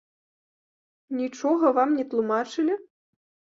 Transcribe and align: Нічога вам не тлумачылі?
Нічога 1.19 1.65
вам 1.77 1.89
не 1.99 2.05
тлумачылі? 2.15 2.81